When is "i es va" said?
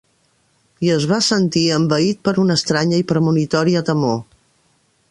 0.87-1.19